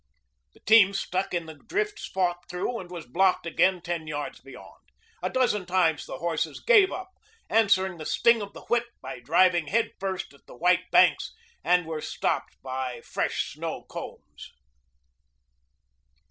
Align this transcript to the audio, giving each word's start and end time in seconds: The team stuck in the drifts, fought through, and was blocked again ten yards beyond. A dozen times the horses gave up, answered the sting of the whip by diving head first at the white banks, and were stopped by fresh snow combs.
The 0.55 0.61
team 0.61 0.95
stuck 0.95 1.31
in 1.31 1.45
the 1.45 1.53
drifts, 1.53 2.07
fought 2.07 2.49
through, 2.49 2.79
and 2.79 2.89
was 2.89 3.05
blocked 3.05 3.45
again 3.45 3.81
ten 3.83 4.07
yards 4.07 4.39
beyond. 4.39 4.81
A 5.21 5.29
dozen 5.29 5.67
times 5.67 6.07
the 6.07 6.17
horses 6.17 6.59
gave 6.59 6.91
up, 6.91 7.11
answered 7.51 7.99
the 7.99 8.05
sting 8.07 8.41
of 8.41 8.53
the 8.53 8.63
whip 8.63 8.87
by 8.99 9.19
diving 9.19 9.67
head 9.67 9.91
first 9.99 10.33
at 10.33 10.47
the 10.47 10.57
white 10.57 10.89
banks, 10.89 11.35
and 11.63 11.85
were 11.85 12.01
stopped 12.01 12.59
by 12.63 13.01
fresh 13.01 13.51
snow 13.53 13.83
combs. 13.83 14.51